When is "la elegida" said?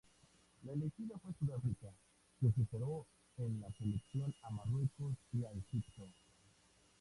0.63-1.15